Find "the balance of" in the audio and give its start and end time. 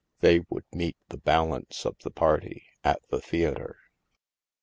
1.09-1.99